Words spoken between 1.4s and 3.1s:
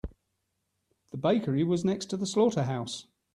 was next to the slaughterhouse.